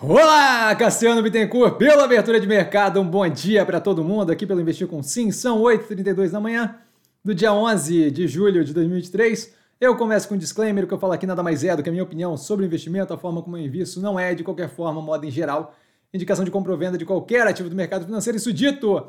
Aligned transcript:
Olá, 0.00 0.72
Cassiano 0.76 1.20
Bittencourt, 1.20 1.76
pela 1.76 2.04
abertura 2.04 2.38
de 2.38 2.46
mercado, 2.46 3.00
um 3.00 3.04
bom 3.04 3.28
dia 3.28 3.66
para 3.66 3.80
todo 3.80 4.04
mundo 4.04 4.30
aqui 4.30 4.46
pelo 4.46 4.60
Investir 4.60 4.86
com 4.86 5.02
Sim, 5.02 5.32
são 5.32 5.60
8h32 5.60 6.30
da 6.30 6.38
manhã 6.38 6.76
do 7.24 7.34
dia 7.34 7.52
11 7.52 8.12
de 8.12 8.28
julho 8.28 8.64
de 8.64 8.72
2023. 8.72 9.52
Eu 9.80 9.96
começo 9.96 10.28
com 10.28 10.36
um 10.36 10.38
disclaimer, 10.38 10.84
o 10.84 10.86
que 10.86 10.94
eu 10.94 11.00
falo 11.00 11.14
aqui 11.14 11.26
nada 11.26 11.42
mais 11.42 11.64
é 11.64 11.74
do 11.74 11.82
que 11.82 11.88
a 11.88 11.92
minha 11.92 12.04
opinião 12.04 12.36
sobre 12.36 12.64
investimento, 12.64 13.12
a 13.12 13.18
forma 13.18 13.42
como 13.42 13.56
eu 13.56 13.60
invisto, 13.64 14.00
não 14.00 14.20
é 14.20 14.36
de 14.36 14.44
qualquer 14.44 14.68
forma, 14.68 15.02
modo 15.02 15.26
em 15.26 15.32
geral, 15.32 15.74
indicação 16.14 16.44
de 16.44 16.50
compra 16.52 16.70
ou 16.70 16.78
venda 16.78 16.96
de 16.96 17.04
qualquer 17.04 17.44
ativo 17.48 17.68
do 17.68 17.74
mercado 17.74 18.04
financeiro. 18.04 18.36
Isso 18.36 18.52
dito, 18.52 19.04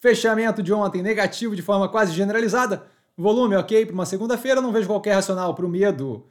fechamento 0.00 0.62
de 0.62 0.70
ontem 0.70 1.02
negativo 1.02 1.56
de 1.56 1.62
forma 1.62 1.88
quase 1.88 2.12
generalizada, 2.12 2.82
volume 3.16 3.56
ok 3.56 3.86
para 3.86 3.94
uma 3.94 4.04
segunda-feira, 4.04 4.60
não 4.60 4.70
vejo 4.70 4.86
qualquer 4.86 5.14
racional 5.14 5.54
para 5.54 5.64
o 5.64 5.68
medo 5.68 6.26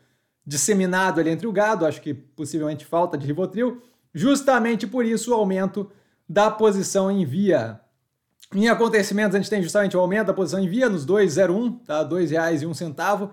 disseminado 0.46 1.20
ali 1.20 1.32
entre 1.32 1.48
o 1.48 1.52
gado, 1.52 1.88
acho 1.88 2.00
que 2.00 2.14
possivelmente 2.14 2.86
falta 2.86 3.18
de 3.18 3.26
Rivotril, 3.26 3.82
Justamente 4.16 4.88
por 4.88 5.06
isso 5.06 5.32
o 5.32 5.34
aumento 5.34 5.92
da 6.28 6.50
posição 6.50 7.12
em 7.12 7.26
via. 7.26 7.82
Em 8.54 8.70
acontecimentos, 8.70 9.36
a 9.36 9.40
gente 9.40 9.50
tem 9.50 9.62
justamente 9.62 9.98
o 9.98 10.00
aumento 10.00 10.28
da 10.28 10.34
posição 10.34 10.62
em 10.62 10.70
via 10.70 10.88
nos 10.88 11.06
2,01, 11.06 11.80
tá? 11.86 12.00
R$ 12.00 12.06
2,01. 12.06 13.30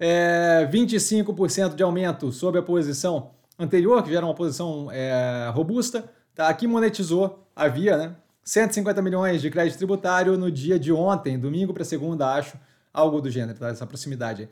É, 0.00 0.68
25% 0.72 1.76
de 1.76 1.82
aumento 1.84 2.32
sobre 2.32 2.58
a 2.58 2.62
posição 2.62 3.30
anterior, 3.56 4.02
que 4.02 4.10
já 4.10 4.16
era 4.16 4.26
uma 4.26 4.34
posição 4.34 4.88
é, 4.90 5.48
robusta. 5.54 6.04
Tá? 6.34 6.48
Aqui 6.48 6.66
monetizou 6.66 7.46
a 7.54 7.68
via, 7.68 7.96
né? 7.96 8.16
150 8.42 9.00
milhões 9.02 9.40
de 9.40 9.48
crédito 9.48 9.78
tributário 9.78 10.36
no 10.36 10.50
dia 10.50 10.76
de 10.76 10.90
ontem, 10.92 11.38
domingo 11.38 11.72
para 11.72 11.84
segunda, 11.84 12.34
acho, 12.34 12.58
algo 12.92 13.20
do 13.20 13.30
gênero, 13.30 13.56
tá? 13.56 13.68
essa 13.68 13.86
proximidade. 13.86 14.48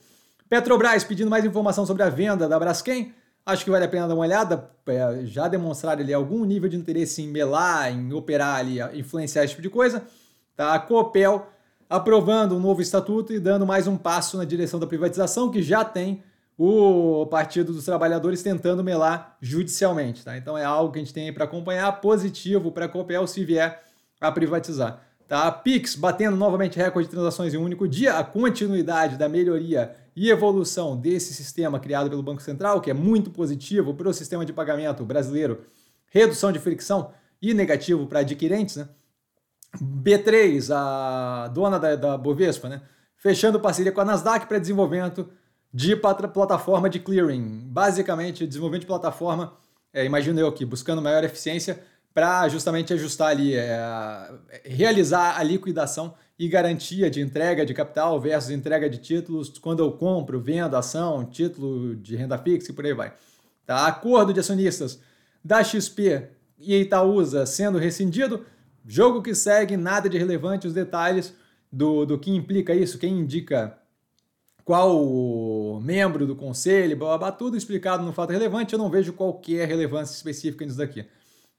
Petrobras 0.48 1.02
pedindo 1.02 1.29
mais 1.29 1.45
informação 1.45 1.84
sobre 1.84 2.04
a 2.04 2.09
venda 2.09 2.48
da 2.48 2.59
Braskem. 2.60 3.12
Acho 3.48 3.65
que 3.65 3.70
vale 3.70 3.87
a 3.87 3.88
pena 3.88 4.07
dar 4.07 4.12
uma 4.12 4.25
olhada, 4.25 4.70
é, 4.87 5.25
já 5.25 5.48
demonstrar 5.48 5.98
ali 5.98 6.12
algum 6.12 6.45
nível 6.45 6.69
de 6.69 6.77
interesse 6.77 7.23
em 7.23 7.29
melar, 7.29 7.91
em 7.91 8.12
operar 8.12 8.57
ali, 8.57 8.79
influenciar 8.93 9.43
esse 9.43 9.52
tipo 9.52 9.63
de 9.63 9.71
coisa. 9.71 10.02
Tá? 10.55 10.74
A 10.74 10.79
Copel 10.79 11.46
aprovando 11.88 12.55
um 12.55 12.60
novo 12.60 12.82
estatuto 12.82 13.32
e 13.32 13.40
dando 13.40 13.66
mais 13.66 13.87
um 13.87 13.96
passo 13.96 14.37
na 14.37 14.45
direção 14.45 14.79
da 14.79 14.87
privatização, 14.87 15.51
que 15.51 15.63
já 15.63 15.82
tem 15.82 16.23
o 16.59 17.24
Partido 17.30 17.73
dos 17.73 17.87
Trabalhadores 17.87 18.43
tentando 18.43 18.85
melar 18.85 19.38
judicialmente. 19.40 20.23
Tá? 20.23 20.37
Então 20.37 20.59
é 20.59 20.66
algo 20.66 20.93
que 20.93 20.99
a 20.99 21.02
gente 21.02 21.15
tem 21.15 21.33
para 21.33 21.45
acompanhar, 21.45 22.02
positivo 22.02 22.71
para 22.71 22.85
a 22.85 22.88
Copel 22.88 23.27
se 23.27 23.46
vier 23.46 23.83
a 24.21 24.30
privatizar. 24.30 25.01
Tá? 25.27 25.46
A 25.46 25.52
Pix 25.52 25.95
batendo 25.95 26.37
novamente 26.37 26.77
recorde 26.77 27.09
de 27.09 27.15
transações 27.15 27.55
em 27.55 27.57
um 27.57 27.65
único 27.65 27.88
dia, 27.88 28.18
a 28.18 28.24
continuidade 28.24 29.16
da 29.16 29.27
melhoria 29.27 29.96
e 30.21 30.30
evolução 30.30 30.97
desse 30.97 31.33
sistema 31.33 31.79
criado 31.79 32.11
pelo 32.11 32.24
Banco 32.24 32.43
Central, 32.43 32.80
que 32.80 32.91
é 32.91 32.95
muito 32.95 33.30
positivo 33.30 33.95
para 33.95 34.09
o 34.09 34.13
sistema 34.13 34.45
de 34.45 34.52
pagamento 34.52 35.05
brasileiro, 35.05 35.65
redução 36.11 36.51
de 36.51 36.59
fricção 36.59 37.13
e 37.41 37.55
negativo 37.55 38.05
para 38.05 38.21
adquirentes, 38.21 38.74
né? 38.74 38.89
B3, 39.80 40.74
a 40.74 41.46
dona 41.49 41.79
da, 41.79 41.95
da 41.95 42.19
Bovespa, 42.19 42.69
né? 42.69 42.83
fechando 43.16 43.61
parceria 43.61 43.93
com 43.93 44.01
a 44.01 44.05
Nasdaq 44.05 44.46
para 44.46 44.59
desenvolvimento 44.59 45.29
de 45.73 45.95
plataforma 45.95 46.91
de 46.91 46.99
clearing. 46.99 47.69
Basicamente, 47.69 48.45
desenvolvimento 48.45 48.83
de 48.83 48.87
plataforma, 48.89 49.57
é, 49.93 50.05
imagino 50.05 50.41
eu 50.41 50.49
aqui, 50.49 50.65
buscando 50.65 51.01
maior 51.01 51.23
eficiência 51.23 51.80
para 52.19 52.49
justamente 52.49 52.93
ajustar 52.93 53.29
ali, 53.29 53.55
é, 53.55 54.29
realizar 54.65 55.38
a 55.38 55.43
liquidação 55.45 56.15
e 56.37 56.49
garantia 56.49 57.09
de 57.09 57.21
entrega 57.21 57.65
de 57.65 57.73
capital 57.73 58.21
versus 58.21 58.51
entrega 58.51 58.91
de 58.91 58.99
títulos 58.99 59.57
quando 59.57 59.85
eu 59.85 59.93
compro, 59.93 60.41
vendo 60.41 60.77
ação, 60.77 61.24
título 61.24 61.95
de 61.95 62.16
renda 62.16 62.37
fixa 62.37 62.73
e 62.73 62.74
por 62.74 62.85
aí 62.85 62.93
vai. 62.93 63.13
Tá? 63.65 63.87
Acordo 63.87 64.33
de 64.33 64.41
acionistas 64.41 65.00
da 65.44 65.62
XP 65.62 66.27
e 66.59 66.75
Itaúsa 66.75 67.47
sendo 67.47 67.78
rescindido, 67.78 68.44
jogo 68.84 69.22
que 69.22 69.33
segue, 69.33 69.77
nada 69.77 70.09
de 70.09 70.19
relevante, 70.19 70.66
os 70.66 70.75
detalhes 70.75 71.33
do, 71.71 72.05
do 72.05 72.19
que 72.19 72.33
implica 72.33 72.75
isso, 72.75 72.99
quem 72.99 73.17
indica 73.17 73.78
qual 74.65 75.81
membro 75.81 76.27
do 76.27 76.34
conselho, 76.34 76.97
blá, 76.97 77.11
blá, 77.11 77.19
blá, 77.19 77.33
tudo 77.33 77.57
explicado 77.57 78.03
no 78.03 78.12
fato 78.12 78.33
relevante, 78.33 78.73
eu 78.73 78.78
não 78.78 78.91
vejo 78.91 79.12
qualquer 79.12 79.69
relevância 79.69 80.17
específica 80.17 80.65
nisso 80.65 80.78
daqui. 80.78 81.07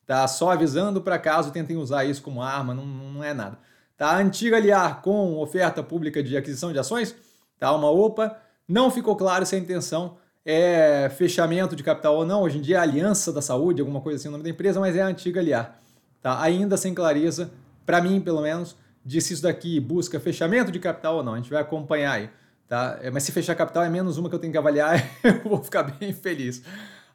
Tá? 0.09 0.27
Só 0.27 0.49
avisando 0.49 1.01
para 1.01 1.19
caso 1.19 1.51
tentem 1.51 1.77
usar 1.77 2.03
isso 2.03 2.23
como 2.23 2.41
arma, 2.41 2.73
não, 2.73 2.83
não 2.83 3.23
é 3.23 3.31
nada. 3.31 3.59
Tá? 3.95 4.17
Antiga 4.17 4.57
Aliar 4.57 5.03
com 5.03 5.37
oferta 5.37 5.83
pública 5.83 6.23
de 6.23 6.35
aquisição 6.35 6.73
de 6.73 6.79
ações, 6.79 7.15
tá? 7.59 7.71
uma 7.75 7.91
OPA, 7.91 8.35
não 8.67 8.89
ficou 8.89 9.15
claro 9.15 9.45
se 9.45 9.55
a 9.55 9.59
intenção 9.59 10.17
é 10.43 11.11
fechamento 11.15 11.75
de 11.75 11.83
capital 11.83 12.15
ou 12.15 12.25
não. 12.25 12.41
Hoje 12.41 12.57
em 12.57 12.61
dia 12.61 12.77
é 12.77 12.79
Aliança 12.79 13.31
da 13.31 13.39
Saúde, 13.39 13.81
alguma 13.81 14.01
coisa 14.01 14.17
assim 14.17 14.29
o 14.29 14.31
nome 14.31 14.43
da 14.43 14.49
empresa, 14.49 14.79
mas 14.79 14.95
é 14.95 15.03
a 15.03 15.05
antiga 15.05 15.41
Aliar. 15.41 15.79
Tá? 16.23 16.41
Ainda 16.41 16.75
sem 16.75 16.91
clareza, 16.91 17.51
para 17.85 18.01
mim 18.01 18.19
pelo 18.19 18.41
menos, 18.41 18.75
de 19.05 19.21
se 19.21 19.33
isso 19.33 19.43
daqui 19.43 19.79
busca 19.79 20.19
fechamento 20.19 20.71
de 20.71 20.79
capital 20.79 21.17
ou 21.17 21.23
não. 21.23 21.35
A 21.35 21.37
gente 21.37 21.51
vai 21.51 21.61
acompanhar 21.61 22.13
aí. 22.13 22.31
Tá? 22.67 22.97
É, 23.03 23.11
mas 23.11 23.21
se 23.21 23.31
fechar 23.31 23.53
capital 23.53 23.83
é 23.83 23.89
menos 23.89 24.17
uma 24.17 24.27
que 24.27 24.33
eu 24.33 24.39
tenho 24.39 24.51
que 24.51 24.57
avaliar, 24.57 25.07
eu 25.23 25.47
vou 25.47 25.63
ficar 25.63 25.83
bem 25.83 26.11
feliz. 26.13 26.63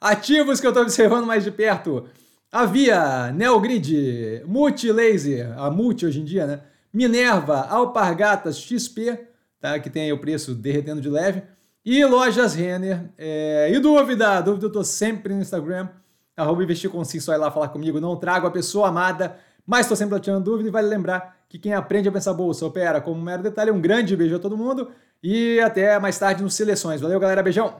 Ativos 0.01 0.61
que 0.61 0.67
eu 0.69 0.71
estou 0.71 0.85
observando 0.85 1.27
mais 1.27 1.43
de 1.43 1.51
perto. 1.51 2.09
Havia 2.55 3.33
Neogrid, 3.33 4.45
Multilaser, 4.47 5.59
a 5.59 5.69
Multi 5.73 6.07
hoje 6.07 6.21
em 6.21 6.25
dia, 6.25 6.47
né? 6.47 6.61
Minerva, 6.93 7.63
Alpargatas, 7.63 8.57
XP, 8.57 9.27
tá? 9.61 9.77
que 9.81 9.91
tem 9.91 10.05
aí 10.05 10.13
o 10.13 10.21
preço 10.21 10.55
derretendo 10.55 11.01
de 11.01 11.11
leve. 11.11 11.43
E 11.85 12.05
lojas 12.05 12.55
Renner. 12.55 13.11
É... 13.19 13.73
E 13.73 13.81
dúvida? 13.81 14.41
Dúvida 14.41 14.67
eu 14.67 14.71
tô 14.71 14.85
sempre 14.85 15.35
no 15.35 15.41
Instagram. 15.41 15.89
Arroba 16.37 16.63
investir 16.63 16.89
com 16.89 17.05
só 17.05 17.35
ir 17.35 17.39
lá 17.39 17.51
falar 17.51 17.71
comigo. 17.71 17.99
Não 17.99 18.15
trago 18.15 18.47
a 18.47 18.53
pessoa 18.53 18.87
amada, 18.87 19.37
mas 19.67 19.81
estou 19.81 19.97
sempre 19.97 20.21
tirando 20.21 20.45
dúvida. 20.45 20.69
E 20.69 20.73
vale 20.73 20.87
lembrar 20.87 21.37
que 21.49 21.59
quem 21.59 21.75
aprende 21.75 22.09
a 22.09 22.13
pensar 22.13 22.35
bolsa 22.35 22.65
opera 22.65 23.01
como 23.01 23.21
um 23.21 23.25
mero 23.25 23.43
detalhe. 23.43 23.73
Um 23.73 23.81
grande 23.81 24.15
beijo 24.15 24.37
a 24.37 24.39
todo 24.39 24.57
mundo 24.57 24.93
e 25.21 25.59
até 25.59 25.99
mais 25.99 26.17
tarde 26.21 26.41
nos 26.41 26.55
Seleções. 26.55 27.01
Valeu, 27.01 27.19
galera. 27.19 27.43
Beijão! 27.43 27.75